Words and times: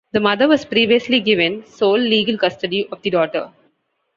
The 0.13 0.19
mother 0.19 0.47
was 0.47 0.65
previously 0.65 1.19
given 1.19 1.63
sole 1.67 1.99
legal 1.99 2.35
custody 2.35 2.87
of 2.91 3.03
the 3.03 3.11
daughter. 3.11 3.51